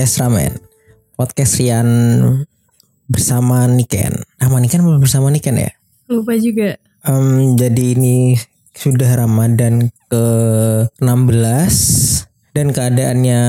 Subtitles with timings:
[0.00, 0.56] podcast Ramen.
[1.12, 1.88] Podcast Rian
[3.04, 4.24] bersama Niken.
[4.40, 5.76] Nama Niken bersama Niken ya?
[6.08, 6.80] Lupa juga.
[7.04, 8.32] Em, jadi ini
[8.72, 10.24] sudah Ramadan ke
[11.04, 12.24] 16
[12.56, 13.42] dan keadaannya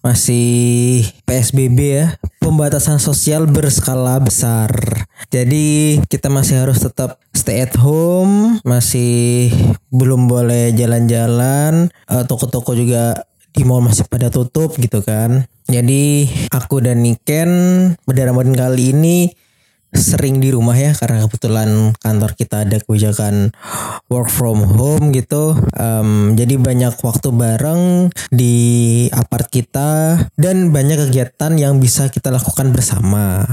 [0.00, 4.72] masih PSBB ya, pembatasan sosial berskala besar.
[5.28, 9.52] Jadi kita masih harus tetap stay at home, masih
[9.92, 15.44] belum boleh jalan-jalan, eh, toko-toko juga di mall masih pada tutup gitu kan.
[15.68, 17.50] Jadi aku dan Niken
[18.02, 19.18] pada Ramadan kali ini
[19.92, 23.52] sering di rumah ya karena kebetulan kantor kita ada kebijakan
[24.08, 25.52] work from home gitu.
[25.76, 28.56] Em, jadi banyak waktu bareng di
[29.12, 33.44] apart kita dan banyak kegiatan yang bisa kita lakukan bersama.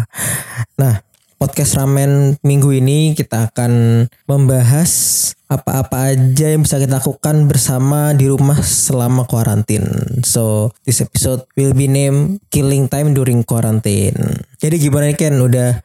[0.79, 1.03] Nah,
[1.39, 4.91] podcast ramen minggu ini kita akan membahas
[5.47, 9.87] apa-apa aja yang bisa kita lakukan bersama di rumah selama kuarantin.
[10.27, 14.43] So, this episode will be named Killing Time During Quarantine.
[14.59, 15.39] Jadi gimana nih Ken?
[15.39, 15.79] Udah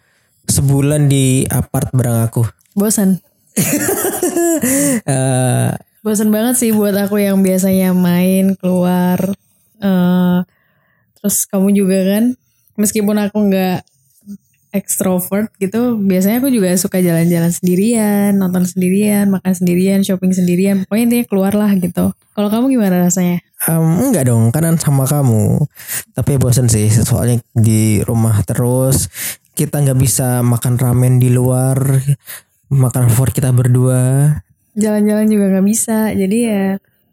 [0.51, 2.43] sebulan di apart bareng aku.
[2.75, 3.23] Bosan.
[5.05, 9.19] Eh, Bosan banget sih buat aku yang biasanya main keluar.
[9.85, 10.39] eh
[11.21, 12.25] terus kamu juga kan,
[12.79, 13.85] meskipun aku nggak
[14.75, 20.83] extrovert gitu, biasanya aku juga suka jalan-jalan sendirian, nonton sendirian, makan sendirian, shopping sendirian.
[20.85, 22.11] Pokoknya intinya keluar lah gitu.
[22.35, 23.39] Kalau kamu gimana rasanya?
[23.69, 25.65] em, enggak dong, kanan sama kamu.
[26.13, 29.09] Tapi bosen sih, soalnya di rumah terus.
[29.55, 31.79] Kita nggak bisa makan ramen di luar,
[32.75, 34.35] makan favorit kita berdua.
[34.75, 36.11] Jalan-jalan juga nggak bisa.
[36.11, 36.65] Jadi ya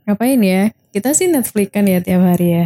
[0.10, 0.74] ngapain ya?
[0.90, 2.66] Kita sih Netflix kan ya tiap hari ya.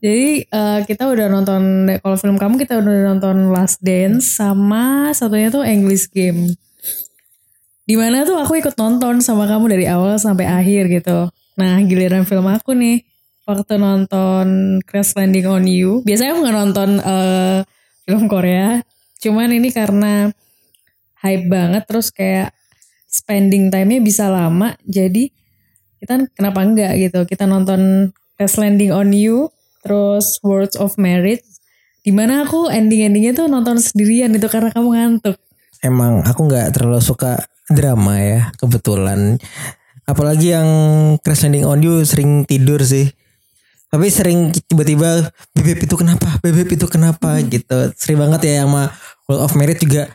[0.00, 1.62] Jadi eh, kita udah nonton
[2.00, 6.56] kalau film kamu kita udah nonton Last Dance sama satunya tuh English Game.
[7.84, 11.28] Di mana tuh aku ikut nonton sama kamu dari awal sampai akhir gitu.
[11.60, 13.04] Nah giliran film aku nih
[13.44, 16.00] waktu nonton Crash Landing on You.
[16.08, 17.58] Biasanya aku nggak nonton eh,
[18.08, 18.80] film Korea.
[19.20, 20.32] Cuman ini karena
[21.20, 22.56] hype banget terus kayak
[23.04, 24.72] spending time-nya bisa lama.
[24.88, 25.28] Jadi
[26.00, 27.28] kita kenapa enggak gitu.
[27.28, 28.08] Kita nonton
[28.40, 31.44] Crash Landing on You terus Words of Merit
[32.00, 35.36] di mana aku ending-endingnya tuh nonton sendirian itu karena kamu ngantuk.
[35.84, 39.36] Emang aku nggak terlalu suka drama ya, kebetulan.
[40.08, 40.68] Apalagi yang
[41.20, 43.08] Crash Landing on You sering tidur sih.
[43.90, 47.90] Tapi sering tiba-tiba bebek itu kenapa, bebek itu kenapa gitu.
[47.98, 48.84] Sering banget ya yang sama
[49.26, 50.08] World of Merit juga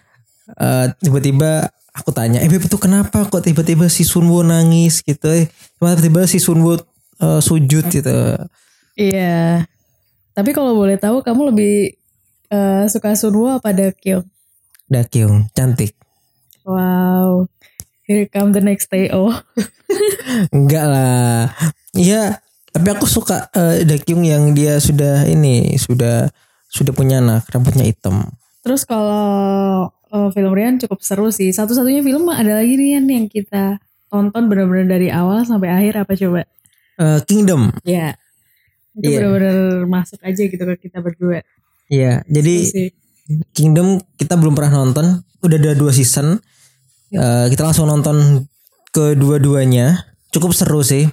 [0.58, 5.28] eh, tiba-tiba aku tanya, eh bebek itu kenapa kok tiba-tiba si Sunwoo nangis gitu.
[5.28, 6.80] Eh, Tiba-tiba si Sunwoo
[7.20, 8.16] eh, sujud gitu.
[8.96, 9.68] Iya.
[10.36, 11.96] Tapi kalau boleh tahu kamu lebih
[12.52, 14.24] eh, suka Sunwoo apa Dakyung?
[14.88, 15.96] Dakyung cantik.
[16.64, 17.48] Wow.
[18.06, 19.32] Here come the next TO.
[20.56, 21.52] Enggak lah.
[21.96, 22.40] Iya,
[22.76, 26.28] tapi aku suka eh, Dakyung yang dia sudah ini sudah
[26.68, 28.36] sudah punya anak, rambutnya hitam.
[28.64, 31.52] Terus kalau eh, film Rian cukup seru sih.
[31.56, 33.80] Satu-satunya film ada lagi Rian yang kita
[34.12, 36.42] tonton benar-benar dari awal sampai akhir apa coba?
[37.00, 37.72] Eh, Kingdom.
[37.84, 38.20] Ya.
[38.96, 39.20] Itu Iya.
[39.28, 41.44] benar-benar masuk aja gitu ke kita berdua.
[41.92, 42.88] Iya, jadi Seru sih.
[43.52, 46.38] Kingdom kita belum pernah nonton, udah ada dua season.
[47.10, 48.46] Eh, kita langsung nonton
[48.94, 51.10] kedua-duanya, cukup seru sih.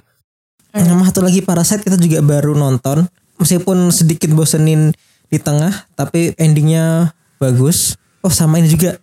[0.73, 3.05] Sama satu lagi Parasite kita juga baru nonton,
[3.37, 4.89] meskipun sedikit bosenin
[5.29, 7.97] di tengah, tapi endingnya bagus.
[8.23, 8.97] Oh sama ini juga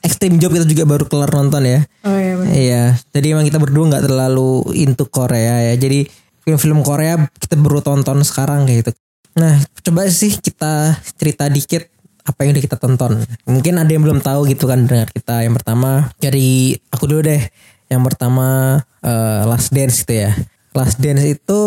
[0.00, 1.80] Extreme Job kita juga baru kelar nonton ya.
[2.04, 2.34] Oh iya.
[2.48, 5.74] Iya, jadi emang kita berdua nggak terlalu into Korea ya.
[5.76, 6.08] Jadi
[6.50, 8.92] film-film Korea kita baru tonton sekarang kayak gitu.
[9.38, 11.86] Nah, coba sih kita cerita dikit
[12.26, 13.22] apa yang udah kita tonton.
[13.46, 15.46] Mungkin ada yang belum tahu gitu kan dengar kita.
[15.46, 17.42] Yang pertama dari aku dulu deh.
[17.90, 20.34] Yang pertama eh, Last Dance gitu ya.
[20.74, 21.60] Last Dance itu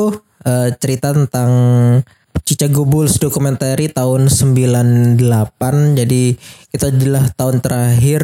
[0.44, 1.52] eh, cerita tentang
[2.44, 5.20] Chicago Bulls documentary tahun 98.
[5.96, 6.24] Jadi
[6.76, 8.22] itu adalah tahun terakhir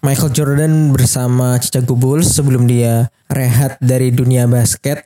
[0.00, 5.04] Michael Jordan bersama Chicago Bulls sebelum dia rehat dari dunia basket.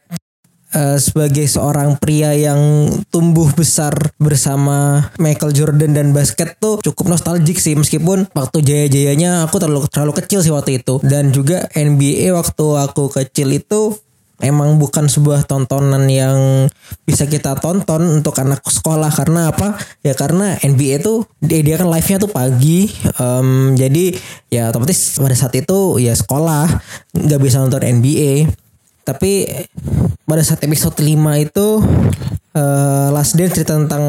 [0.75, 7.63] Eh, sebagai seorang pria yang tumbuh besar bersama Michael Jordan dan basket tuh cukup nostalgic
[7.63, 10.99] sih meskipun waktu jaya-jayanya aku terlalu terlalu kecil sih waktu itu.
[11.07, 13.95] Dan juga NBA waktu aku kecil itu
[14.43, 16.67] emang bukan sebuah tontonan yang
[17.07, 19.15] bisa kita tonton untuk anak sekolah.
[19.15, 19.79] Karena apa?
[20.03, 22.91] Ya karena NBA tuh dia, dia kan live nya tuh pagi
[23.23, 24.11] em, jadi
[24.51, 26.67] ya otomatis pada saat itu ya sekolah
[27.15, 28.51] nggak bisa nonton NBA
[29.05, 29.45] tapi
[30.25, 31.67] pada saat episode 5 itu
[32.57, 34.05] eh, Last Dance cerita tentang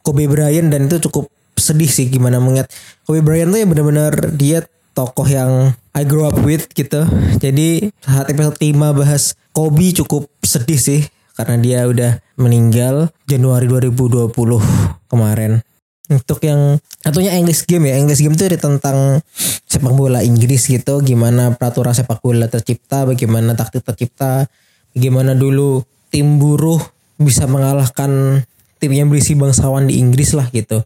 [0.00, 1.28] Kobe Bryant dan itu cukup
[1.60, 2.72] sedih sih gimana mengingat
[3.04, 4.64] Kobe Bryant tuh ya benar-benar dia
[4.96, 7.02] tokoh yang I grew up with gitu.
[7.38, 11.00] Jadi saat episode 5 bahas Kobe cukup sedih sih
[11.34, 14.32] karena dia udah meninggal Januari 2020
[15.08, 15.64] kemarin.
[16.10, 19.22] Untuk yang ataunya English game ya, English game itu tentang
[19.70, 24.50] sepak bola Inggris gitu, gimana peraturan sepak bola tercipta, bagaimana taktik tercipta,
[24.94, 26.80] bagaimana dulu tim buruh
[27.20, 28.42] bisa mengalahkan
[28.80, 30.80] tim yang berisi bangsawan di Inggris lah gitu.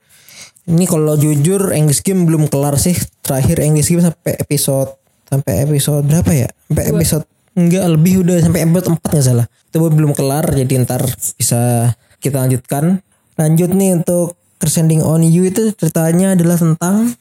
[0.65, 2.97] Ini kalau jujur English game belum kelar sih.
[3.21, 4.97] Terakhir English game sampai episode
[5.29, 6.49] sampai episode berapa ya?
[6.69, 7.25] Sampai episode
[7.55, 9.47] enggak lebih udah sampai episode 4 nggak salah.
[9.71, 11.05] Itu belum kelar jadi ntar
[11.39, 13.05] bisa kita lanjutkan.
[13.39, 17.13] Lanjut nih untuk Crescending on You itu ceritanya adalah tentang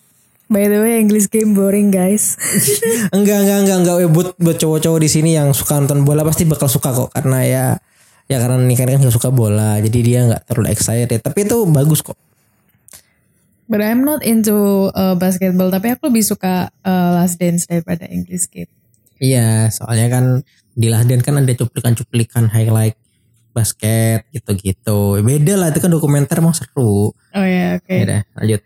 [0.52, 2.36] By the way, English game boring guys.
[3.16, 3.96] enggak enggak enggak enggak.
[4.12, 7.10] Buat buat cowok-cowok di sini yang suka nonton bola pasti bakal suka kok.
[7.16, 7.66] Karena ya
[8.28, 9.80] ya karena nikah kan gak suka bola.
[9.80, 11.20] Jadi dia nggak terlalu excited.
[11.24, 12.20] Tapi itu bagus kok.
[13.72, 18.52] But I'm not into uh, basketball, tapi aku lebih suka uh, Last Dance daripada English
[18.52, 18.70] game.
[19.24, 20.26] iya soalnya kan
[20.76, 23.00] di Lahden kan ada cuplikan-cuplikan highlight
[23.56, 25.24] basket gitu-gitu.
[25.24, 27.16] Beda lah itu kan dokumenter emang seru.
[27.16, 27.88] Oh ya, oke.
[27.88, 28.62] ya udah lanjut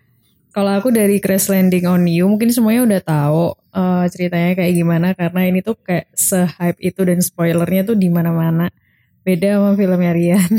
[0.57, 3.44] Kalau aku dari Crash Landing on You, mungkin semuanya udah tahu
[3.77, 8.74] uh, ceritanya kayak gimana karena ini tuh kayak se-hype itu dan spoilernya tuh di mana-mana.
[9.21, 10.50] Beda sama filmnya Rian.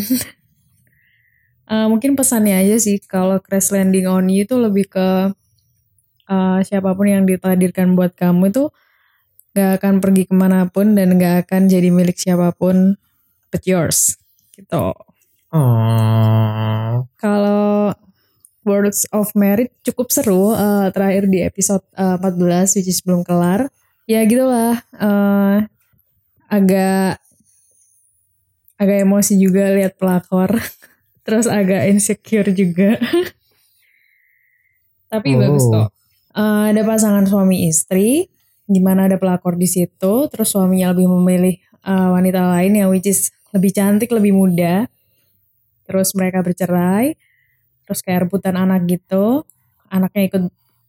[1.66, 5.34] Uh, mungkin pesannya aja sih kalau Crash Landing on You itu lebih ke
[6.30, 8.70] uh, siapa pun yang ditakdirkan buat kamu itu
[9.50, 12.94] gak akan pergi ke mana pun dan gak akan jadi milik siapa pun
[13.50, 14.14] but yours
[14.54, 14.94] gitu.
[15.50, 17.98] oh Kalau
[18.68, 23.72] Words of Merit cukup seru uh, terakhir di episode uh, 14 which is belum kelar.
[24.04, 25.64] Ya gitulah uh,
[26.46, 27.18] agak
[28.78, 30.60] agak emosi juga lihat pelakor.
[31.26, 33.00] Terus agak insecure juga.
[35.12, 35.40] Tapi Oh.
[35.40, 35.88] bagus kok.
[36.38, 38.28] Uh, ada pasangan suami istri
[38.68, 41.56] di mana ada pelakor di situ, terus suaminya lebih memilih
[41.88, 44.86] uh, wanita lain yang which is lebih cantik, lebih muda.
[45.88, 47.16] Terus mereka bercerai,
[47.88, 49.48] terus kayak rebutan anak gitu.
[49.88, 50.42] Anaknya ikut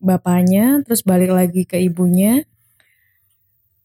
[0.04, 2.44] bapaknya, terus balik lagi ke ibunya.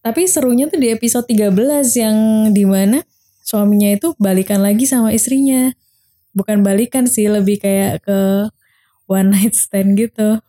[0.02, 1.54] Tapi serunya tuh di episode 13
[1.94, 2.16] yang
[2.50, 3.06] di mana
[3.46, 5.70] suaminya itu balikan lagi sama istrinya.
[6.34, 8.50] Bukan balikan sih, lebih kayak ke
[9.06, 10.42] one night stand gitu.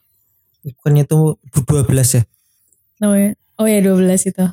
[0.65, 2.23] bukannya itu 12 ya
[3.05, 4.45] Oh ya, oh ya 12 itu.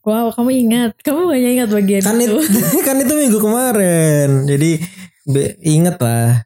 [0.00, 0.90] Wow, kamu ingat.
[1.04, 2.58] Kamu gak ingat bagian kan itu itu.
[2.88, 4.70] kan itu minggu kemarin jadi
[5.26, 6.42] be, inget lah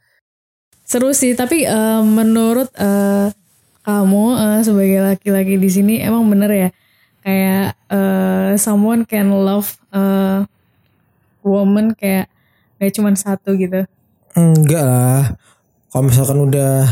[0.87, 3.35] Seru sih, tapi eh, menurut eh,
[3.83, 6.69] kamu eh, sebagai laki-laki di sini emang bener ya?
[7.27, 10.47] Kayak eh, someone can love eh,
[11.43, 12.31] woman kayak
[12.79, 13.83] gak cuma satu gitu.
[14.39, 15.35] enggak lah.
[15.91, 16.87] Kalau misalkan udah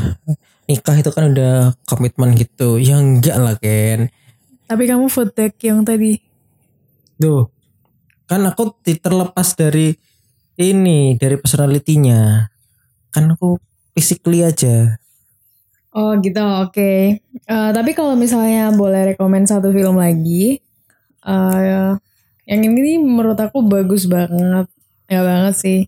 [0.67, 2.83] nikah itu kan udah komitmen gitu.
[2.83, 4.11] Ya enggak lah Ken.
[4.67, 6.19] Tapi kamu food tech yang tadi.
[7.15, 7.47] tuh
[8.27, 9.95] kan aku terlepas dari
[10.59, 12.49] ini dari personalitinya
[13.15, 13.55] kan aku
[13.95, 14.99] physically aja
[15.95, 16.91] Oh gitu, oke.
[17.23, 20.59] Eh, tapi kalau misalnya boleh rekomend satu film lagi,
[21.23, 21.95] eh,
[22.51, 24.67] yang ini menurut aku bagus banget,
[25.07, 25.81] ya banget sih.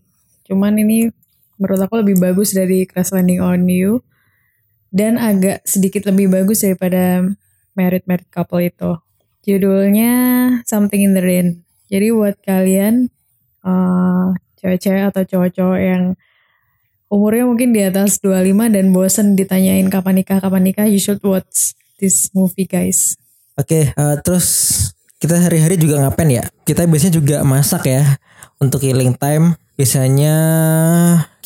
[0.47, 1.11] Cuman ini
[1.59, 3.99] menurut aku lebih bagus dari Crash Landing on You
[4.95, 7.27] dan agak sedikit lebih bagus daripada
[7.75, 8.95] Married Married Couple itu.
[9.43, 10.13] Judulnya
[10.63, 11.67] Something in the Rain.
[11.91, 13.11] Jadi buat kalian
[13.67, 14.27] eh,
[14.63, 16.03] cewek-cewek atau cowok-cowok yang
[17.07, 20.87] umurnya mungkin di atas 25 dan bosen ditanyain kapan nikah kapan nikah.
[20.87, 23.15] You should watch this movie guys.
[23.57, 24.47] Oke eh, terus
[25.17, 26.45] kita hari-hari juga ngapain ya?
[26.61, 28.05] Kita biasanya juga masak ya.
[28.57, 30.35] Untuk healing time biasanya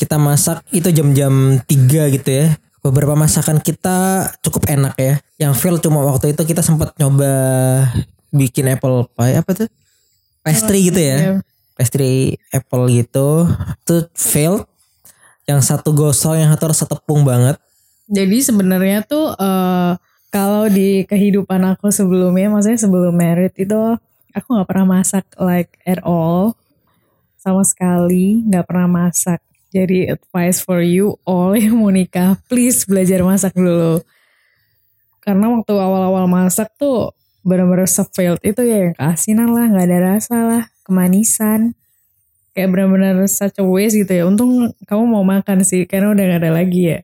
[0.00, 2.56] kita masak itu jam-jam 3 gitu ya.
[2.82, 5.14] Beberapa masakan kita cukup enak ya.
[5.38, 7.30] Yang fail cuma waktu itu kita sempat nyoba
[8.34, 9.68] bikin apple pie apa tuh?
[10.42, 11.16] Pastry gitu ya.
[11.16, 11.32] Ya.
[11.72, 13.48] pastry apple gitu.
[13.86, 14.66] Itu fail
[15.52, 17.60] yang satu gosong yang satu rasa tepung banget.
[18.08, 19.92] Jadi sebenarnya tuh eh,
[20.32, 23.76] kalau di kehidupan aku sebelumnya maksudnya sebelum married itu
[24.32, 26.56] aku nggak pernah masak like at all.
[27.36, 29.44] Sama sekali nggak pernah masak.
[29.72, 34.00] Jadi advice for you all yang mau nikah please belajar masak dulu.
[35.22, 40.36] Karena waktu awal-awal masak tuh benar-benar se-failed itu ya yang keasinan lah nggak ada rasa
[40.46, 41.74] lah kemanisan
[42.52, 46.40] kayak benar-benar such a waste gitu ya untung kamu mau makan sih karena udah gak
[46.44, 47.00] ada lagi ya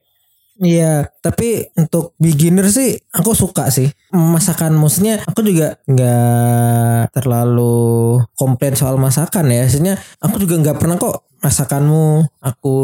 [0.58, 4.74] Iya, tapi untuk beginner sih aku suka sih masakan.
[4.74, 9.62] Maksudnya aku juga nggak terlalu komplain soal masakan ya.
[9.62, 12.74] Maksudnya aku juga nggak pernah kok masakanmu aku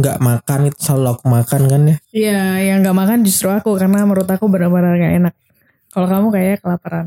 [0.00, 1.96] nggak makan itu selalu aku makan kan ya.
[2.16, 5.34] Iya, yang gak makan justru aku karena menurut aku benar-benar gak enak.
[5.92, 7.06] Kalau kamu kayaknya kelaparan.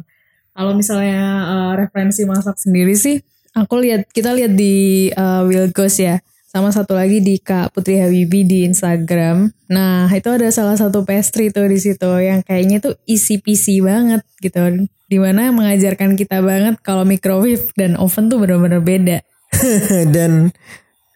[0.53, 3.17] Kalau misalnya eh, referensi masak sendiri sih,
[3.51, 6.24] Aku lihat kita lihat di uh, Wilgos ya.
[6.51, 9.55] Sama satu lagi di Kak Putri Habibi di Instagram.
[9.72, 14.20] Nah, itu ada salah satu pastry tuh di situ yang kayaknya tuh easy peasy banget
[14.43, 14.60] gitu.
[15.08, 19.24] Di mana mengajarkan kita banget kalau microwave dan oven tuh benar-benar beda.
[20.15, 20.51] dan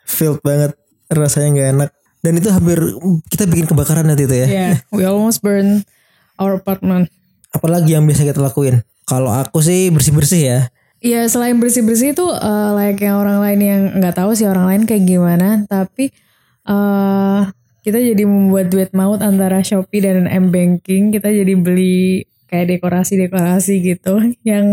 [0.07, 0.71] filled banget
[1.11, 1.89] rasanya nggak enak.
[2.23, 2.79] Dan itu hampir
[3.27, 4.47] kita bikin kebakaran nanti itu ya.
[4.47, 5.83] Yeah, we almost burn
[6.39, 7.11] our apartment.
[7.51, 8.87] Apalagi yang biasa kita lakuin?
[9.03, 10.59] Kalau aku sih bersih-bersih ya.
[11.05, 15.05] Iya selain bersih-bersih itu uh, layaknya orang lain yang nggak tahu sih orang lain kayak
[15.05, 16.09] gimana, tapi
[16.65, 17.45] uh,
[17.85, 21.13] kita jadi membuat duet maut antara Shopee dan M Banking.
[21.13, 24.17] Kita jadi beli kayak dekorasi-dekorasi gitu
[24.49, 24.65] yang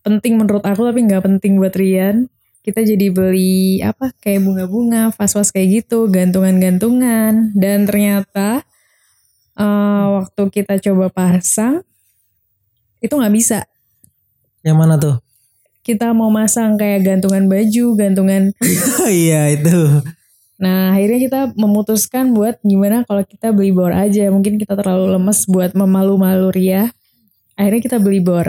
[0.00, 2.32] penting menurut aku tapi nggak penting buat Rian.
[2.64, 8.64] Kita jadi beli apa kayak bunga-bunga, vas-vas kayak gitu, gantungan-gantungan dan ternyata
[9.60, 11.84] uh, waktu kita coba pasang
[13.04, 13.68] itu nggak bisa.
[14.64, 15.23] Yang mana tuh?
[15.84, 18.56] Kita mau masang kayak gantungan baju, gantungan
[19.12, 20.00] iya itu.
[20.56, 24.32] Nah akhirnya kita memutuskan buat gimana kalau kita beli bor aja.
[24.32, 26.88] Mungkin kita terlalu lemes buat memalu-malu Ria.
[27.54, 28.48] Akhirnya kita beli bor.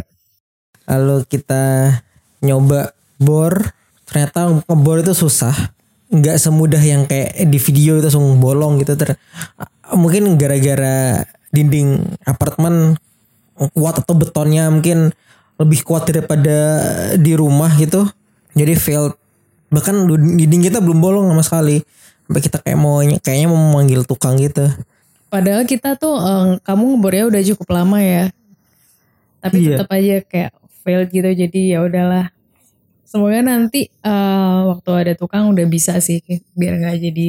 [0.87, 1.91] Lalu kita
[2.39, 3.75] nyoba bor.
[4.07, 5.75] Ternyata ngebor itu susah.
[6.07, 8.95] Nggak semudah yang kayak di video itu langsung bolong gitu.
[8.95, 9.19] Ter
[9.91, 12.95] mungkin gara-gara dinding apartemen
[13.75, 15.11] kuat atau betonnya mungkin
[15.55, 16.57] lebih kuat daripada
[17.15, 18.03] di rumah gitu.
[18.55, 19.15] Jadi failed
[19.71, 21.77] bahkan dinding kita belum bolong sama sekali.
[22.25, 24.65] Sampai kita kayak mau kayaknya mau memanggil tukang gitu.
[25.29, 28.31] Padahal kita tuh um, kamu ngebornya udah cukup lama ya.
[29.43, 29.69] Tapi iya.
[29.77, 32.33] tetap aja kayak failed gitu jadi ya udahlah.
[33.05, 36.19] Semoga nanti uh, waktu ada tukang udah bisa sih
[36.57, 37.27] biar nggak jadi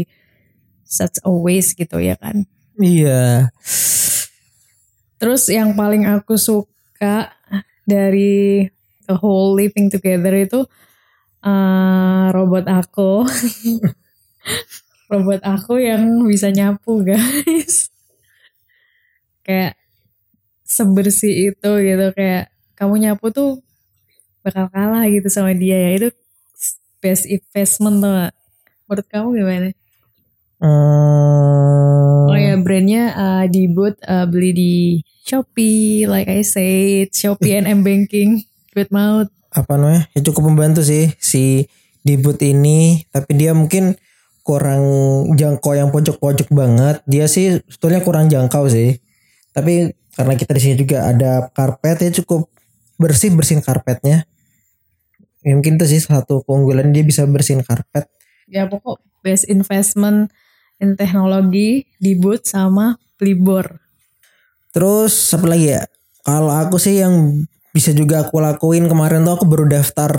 [0.87, 2.49] such a waste gitu ya kan.
[2.81, 3.53] Iya.
[5.17, 7.33] Terus yang paling aku suka
[7.87, 8.67] dari
[9.07, 10.67] the whole living together itu
[11.47, 13.25] uh, robot aku
[15.11, 17.89] robot aku yang bisa nyapu guys
[19.47, 19.79] kayak
[20.67, 23.63] sebersih itu gitu kayak kamu nyapu tuh
[24.43, 26.09] bakal kalah gitu sama dia ya itu
[26.99, 28.31] best investment tuh
[28.87, 29.71] menurut kamu gimana?
[30.63, 31.96] Hmm.
[32.27, 34.75] Oh ya brandnya uh, di boot uh, beli di
[35.27, 39.31] Shopee, like I said, Shopee and M Banking, good mouth.
[39.51, 40.07] Apa namanya?
[40.15, 41.67] Ya cukup membantu sih si
[42.07, 43.99] debut ini, tapi dia mungkin
[44.47, 44.87] kurang
[45.35, 47.03] jangkau yang pojok-pojok banget.
[47.11, 49.03] Dia sih sebetulnya kurang jangkau sih.
[49.51, 52.47] Tapi karena kita di sini juga ada karpet ya cukup
[53.03, 54.25] bersih bersihin karpetnya.
[55.43, 58.07] Ya, mungkin itu sih satu keunggulan dia bisa bersihin karpet.
[58.47, 60.31] Ya pokok best investment
[60.81, 63.81] in teknologi di boot sama Plibor.
[64.77, 65.83] Terus apa lagi ya?
[66.21, 70.13] Kalau aku sih yang bisa juga aku lakuin kemarin tuh aku baru daftar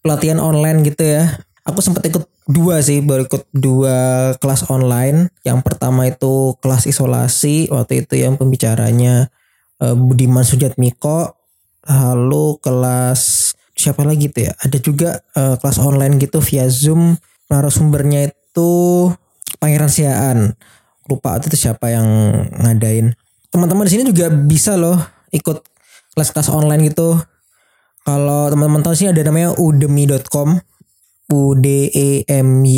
[0.00, 1.44] pelatihan online gitu ya.
[1.64, 5.32] Aku sempat ikut dua sih, baru ikut dua kelas online.
[5.44, 9.32] Yang pertama itu kelas isolasi, waktu itu yang pembicaranya
[9.80, 11.36] uh, Budiman Sujatmiko.
[11.84, 14.52] Lalu kelas siapa lagi tuh ya?
[14.60, 17.16] Ada juga uh, kelas online gitu via Zoom.
[17.48, 18.72] Narasumbernya itu
[19.64, 20.52] Pangeran Siaan.
[21.08, 22.04] Lupa itu siapa yang
[22.60, 23.16] ngadain
[23.48, 24.98] teman-teman di sini juga bisa loh
[25.30, 25.62] ikut
[26.12, 27.16] kelas-kelas online gitu.
[28.04, 30.60] Kalau teman-teman tahu sih ada namanya udemy.com
[31.32, 32.70] udemy.com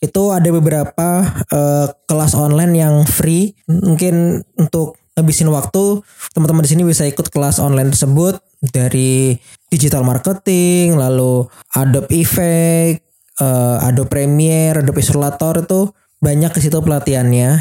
[0.00, 1.08] itu ada beberapa
[1.52, 6.00] uh, kelas online yang free mungkin untuk ngabisin waktu
[6.32, 9.36] teman-teman di sini bisa ikut kelas online tersebut dari
[9.68, 11.44] digital marketing lalu
[11.76, 13.09] Adobe Effect
[13.40, 15.80] uh, Adobe Premiere Adobe Illustrator itu
[16.20, 17.58] banyak ke situ pelatihannya.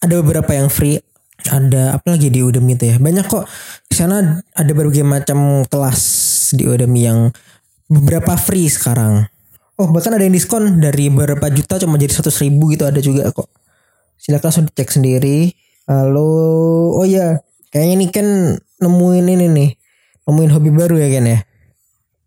[0.00, 0.98] Ada beberapa yang free
[1.48, 2.96] ada apa lagi di Udemy itu ya.
[2.98, 3.46] Banyak kok.
[3.86, 6.02] Di sana ada berbagai macam kelas
[6.56, 7.18] di Udemy yang
[7.86, 9.28] beberapa free sekarang.
[9.78, 13.30] Oh bahkan ada yang diskon dari beberapa juta cuma jadi seratus ribu gitu ada juga
[13.30, 13.46] kok.
[14.18, 15.54] Silakan langsung dicek sendiri.
[15.86, 16.30] Lalu
[16.98, 17.38] oh ya
[17.70, 18.26] kayaknya ini kan
[18.82, 19.70] nemuin ini nih.
[20.26, 21.38] Nemuin hobi baru ya kan ya?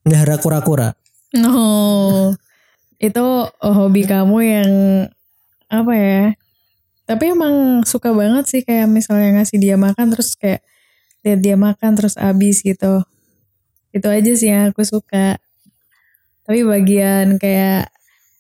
[0.08, 0.98] Nggak kura-kura
[1.34, 2.36] no
[3.02, 3.26] itu
[3.66, 4.72] hobi kamu yang
[5.74, 6.24] apa ya?
[7.10, 10.62] Tapi emang suka banget sih kayak misalnya ngasih dia makan terus kayak
[11.26, 13.02] lihat dia makan terus abis gitu.
[13.90, 15.42] Itu aja sih yang aku suka.
[16.46, 17.90] Tapi bagian kayak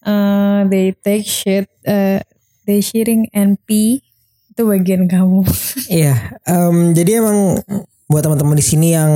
[0.05, 2.21] uh, they take shit uh,
[2.69, 4.05] they sharing and pee
[4.53, 5.41] itu bagian kamu.
[5.91, 7.59] Iya um, jadi emang
[8.07, 9.11] buat teman-teman di sini yang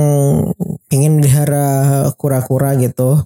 [0.92, 3.24] ingin melihara kura-kura gitu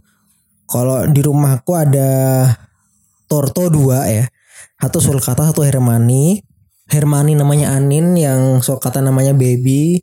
[0.70, 2.46] kalau di rumahku ada
[3.26, 4.24] torto dua ya.
[4.78, 6.38] Satu sulcata satu Hermani.
[6.86, 9.98] Hermani namanya Anin yang sulcata namanya Baby.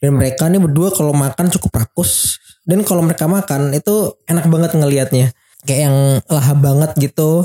[0.00, 2.40] Dan mereka nih berdua kalau makan cukup rakus.
[2.64, 5.28] Dan kalau mereka makan itu enak banget ngelihatnya
[5.68, 5.96] kayak yang
[6.32, 7.44] lahap banget gitu.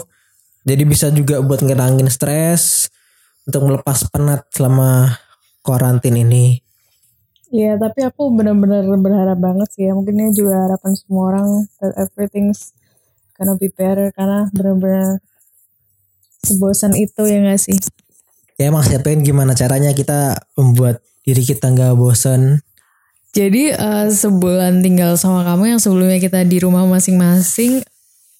[0.63, 2.87] Jadi bisa juga buat ngilangin stres
[3.43, 5.19] untuk melepas penat selama
[5.59, 6.63] karantin ini
[7.53, 9.93] Iya, tapi aku benar-benar berharap banget sih ya.
[9.93, 12.73] Mungkin ini juga harapan semua orang that everything's
[13.37, 15.21] gonna be better karena benar-benar
[16.41, 17.77] sebosan itu ya gak sih?
[18.57, 22.61] ya emang siapain gimana caranya kita membuat diri kita nggak bosan
[23.33, 27.81] Jadi eh, sebulan tinggal sama kamu yang sebelumnya kita di rumah masing-masing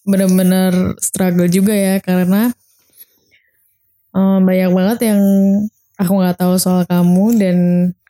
[0.06, 2.54] benar-benar struggle juga ya karena
[4.14, 5.22] eh, banyak banget yang
[5.98, 7.58] aku nggak tahu soal kamu dan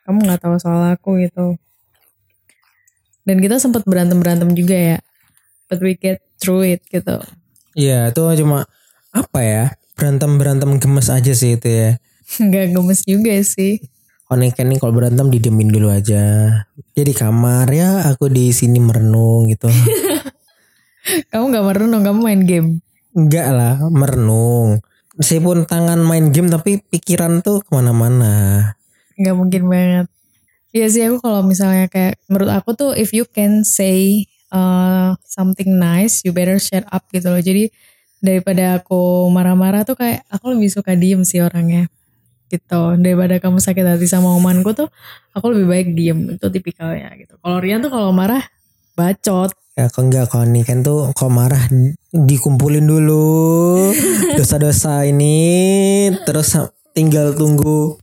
[0.04, 1.56] kamu nggak tahu soal aku gitu.
[3.24, 4.98] Dan kita sempat berantem berantem juga ya,
[5.66, 7.20] but we get through it gitu.
[7.74, 8.68] Iya itu cuma
[9.10, 9.64] apa ya
[9.98, 11.90] berantem berantem gemes aja sih itu ya
[12.44, 13.82] Nggak gemes juga sih.
[14.32, 16.48] Oh nih kalau berantem didiemin dulu aja.
[16.96, 19.68] Jadi kamar ya aku di sini merenung gitu.
[21.30, 22.68] Kamu nggak merenung, kamu main game.
[23.12, 24.80] Enggak lah merenung.
[25.20, 28.72] Meskipun tangan main game tapi pikiran tuh ke mana-mana.
[29.18, 30.06] Nggak mungkin banget.
[30.74, 35.78] Iya sih aku kalau misalnya kayak menurut aku tuh if you can say uh, something
[35.78, 37.38] nice, you better shut up gitu loh.
[37.38, 37.70] Jadi
[38.18, 41.86] daripada aku marah-marah tuh kayak aku lebih suka diem sih orangnya
[42.50, 42.98] gitu.
[42.98, 44.90] Daripada kamu sakit hati sama omanku tuh
[45.30, 47.38] aku lebih baik diem itu tipikalnya gitu.
[47.38, 48.42] Kalau Rian tuh kalau marah
[48.98, 49.54] bacot.
[49.74, 51.66] Ya kok enggak kalau nih kan tuh kalau marah
[52.14, 53.90] dikumpulin dulu
[54.38, 55.34] dosa-dosa ini
[56.22, 56.54] terus
[56.94, 57.98] tinggal tunggu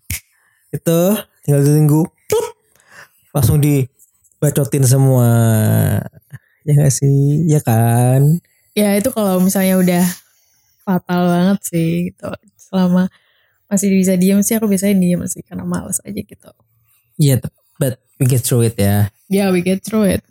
[0.71, 0.99] itu
[1.43, 2.47] tinggal tunggu plup,
[3.35, 5.29] langsung dibacotin semua
[6.65, 8.39] ya gak sih ya kan
[8.71, 10.03] Ya itu kalau misalnya udah
[10.87, 12.27] fatal banget sih gitu.
[12.55, 13.11] Selama
[13.67, 16.51] masih bisa diem sih aku biasanya diem sih karena males aja gitu.
[17.19, 17.43] Iya,
[17.75, 19.11] but we get through it ya.
[19.27, 20.23] Ya we get through it.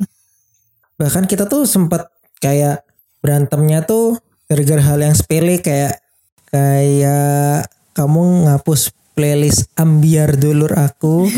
[0.96, 2.08] Bahkan kita tuh sempat
[2.40, 2.84] kayak
[3.20, 4.16] berantemnya tuh
[4.48, 6.00] gara-gara hal yang sepele kayak
[6.48, 11.28] kayak kamu ngapus playlist ambiar dulur aku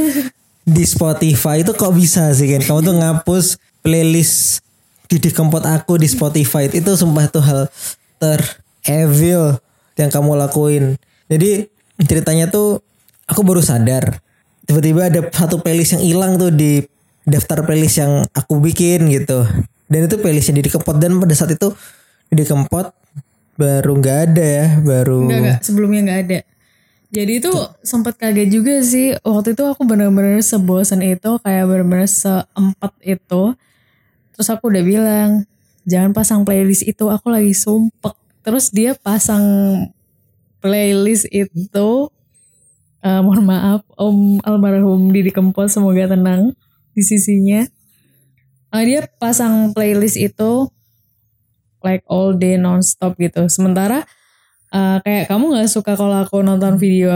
[0.62, 2.62] di Spotify itu kok bisa sih kan?
[2.62, 3.46] Kamu tuh ngapus
[3.82, 4.62] playlist
[5.10, 7.60] Didi Kempot aku di Spotify itu sumpah tuh hal
[8.16, 8.40] ter
[8.88, 9.58] evil
[9.98, 10.96] yang kamu lakuin.
[11.28, 11.68] Jadi
[12.00, 12.80] ceritanya tuh
[13.28, 14.22] aku baru sadar
[14.64, 16.80] tiba-tiba ada satu playlist yang hilang tuh di
[17.26, 19.44] daftar playlist yang aku bikin gitu.
[19.90, 21.74] Dan itu playlistnya Didi Kempot dan pada saat itu
[22.32, 22.94] Didi Kempot
[23.60, 26.38] baru nggak ada ya, baru Enggak sebelumnya enggak ada.
[27.12, 27.52] Jadi itu
[27.84, 33.52] sempat kaget juga sih waktu itu aku bener-bener sebosan itu kayak bener-bener seempat itu.
[34.32, 35.28] Terus aku udah bilang
[35.84, 38.16] jangan pasang playlist itu aku lagi sumpek.
[38.40, 39.44] Terus dia pasang
[40.64, 42.08] playlist itu.
[43.02, 46.56] Eh, mohon maaf Om almarhum Didi Kempot semoga tenang
[46.96, 47.60] di sisinya.
[48.72, 50.72] Eh, dia pasang playlist itu
[51.84, 53.44] like all day nonstop gitu.
[53.52, 54.08] Sementara
[54.72, 57.12] eh, kayak kamu nggak suka kalau aku nonton video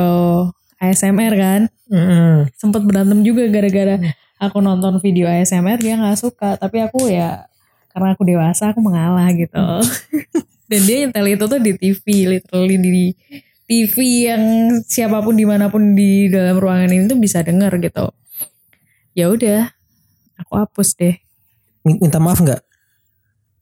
[0.76, 1.60] ASMR kan?
[1.88, 2.52] Mm-mm.
[2.54, 3.96] Sempet berantem juga gara-gara
[4.36, 6.60] aku nonton video ASMR dia nggak suka.
[6.60, 7.48] Tapi aku ya
[7.96, 9.56] karena aku dewasa aku mengalah gitu.
[10.70, 13.14] Dan dia nyetel itu tuh di TV, literally di
[13.66, 13.94] TV
[14.28, 14.42] yang
[14.82, 18.10] siapa pun di mana pun di dalam ruangan ini tuh bisa denger gitu.
[19.14, 19.70] Ya udah,
[20.36, 21.16] aku hapus deh.
[21.86, 22.62] minta maaf nggak?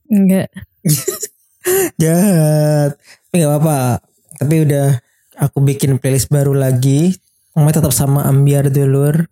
[0.09, 0.49] Enggak.
[2.03, 2.97] Jahat.
[3.35, 3.99] Tapi gak apa-apa.
[4.39, 4.95] Tapi udah
[5.43, 7.19] aku bikin playlist baru lagi.
[7.59, 9.27] Namanya tetap sama Ambiar Dulur.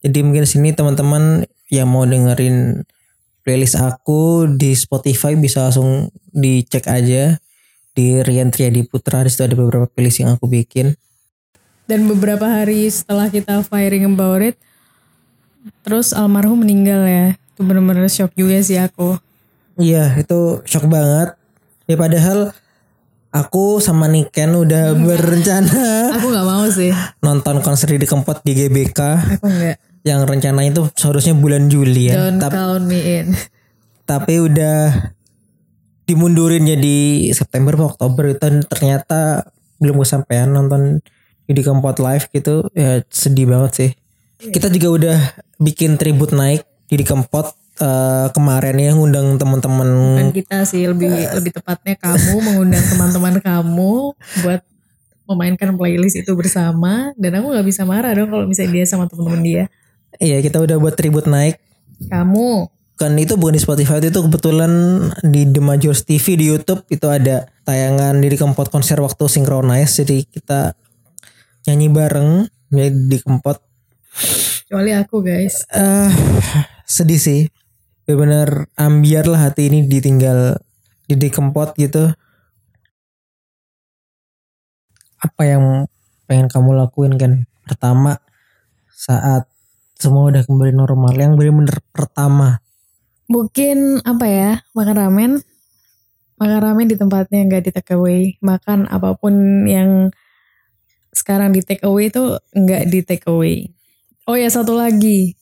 [0.00, 2.80] Jadi mungkin sini teman-teman yang mau dengerin
[3.44, 7.36] playlist aku di Spotify bisa langsung dicek aja
[7.92, 9.20] di Rian Triadi Putra.
[9.20, 10.96] Di situ ada beberapa playlist yang aku bikin.
[11.84, 14.56] Dan beberapa hari setelah kita firing about it,
[15.84, 17.36] terus almarhum meninggal ya.
[17.52, 19.20] Itu bener-bener shock juga sih aku.
[19.76, 21.36] Iya itu shock banget.
[21.84, 22.56] Ya padahal
[23.32, 25.80] aku sama Niken udah berencana
[26.16, 26.92] Aku gak mau sih.
[27.18, 29.00] nonton konser di Kempot di GBK.
[29.34, 29.76] Aku enggak.
[30.02, 32.18] yang rencananya itu seharusnya bulan Juli ya.
[32.20, 33.32] Don't Tap- count me in.
[34.02, 35.08] tapi udah
[36.02, 36.98] dimundurin jadi
[37.32, 39.46] September atau Oktober dan ternyata
[39.78, 41.00] belum kesampaian nonton
[41.44, 43.90] di Kempot live gitu ya sedih banget sih.
[44.42, 45.18] Kita juga udah
[45.56, 49.88] bikin tribut naik di Kempot eh, kemarin ya ngundang teman-teman.
[50.22, 54.14] Dan kita sih lebih lebih tepatnya kamu mengundang teman-teman kamu
[54.46, 54.62] buat
[55.26, 57.10] memainkan playlist itu bersama.
[57.18, 59.64] Dan aku nggak bisa marah dong kalau misalnya dia sama teman-teman dia.
[60.22, 61.58] Iya kita udah buat tribut naik.
[62.06, 62.70] Kamu.
[63.00, 64.70] Kan itu bukan di Spotify itu kebetulan
[65.26, 70.22] di The Majors TV di YouTube itu ada tayangan di Kempot konser waktu synchronize jadi
[70.22, 70.78] kita
[71.66, 72.30] nyanyi bareng
[72.70, 73.58] ya di Kempot.
[74.68, 75.66] Kecuali aku guys.
[75.72, 76.12] eh
[76.86, 77.40] sedih sih
[78.04, 80.58] benar-benar ambiar lah hati ini ditinggal
[81.06, 82.10] di dikempot gitu
[85.22, 85.86] apa yang
[86.26, 88.18] pengen kamu lakuin kan pertama
[88.90, 89.46] saat
[89.98, 92.62] semua udah kembali normal yang benar-benar pertama
[93.32, 95.32] Mungkin apa ya, makan ramen.
[96.36, 98.36] Makan ramen di tempatnya nggak di take away.
[98.44, 100.12] Makan apa pun yang
[101.16, 103.72] sekarang di take away itu nggak di take away.
[104.28, 105.32] Oh ya satu lagi.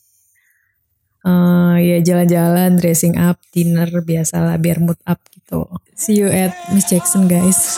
[1.20, 5.68] Eh ya jalan-jalan, dressing up, dinner biasalah biar mood up gitu.
[5.92, 7.76] See you at Miss Jackson guys.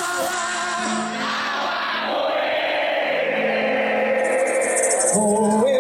[5.13, 5.72] Oh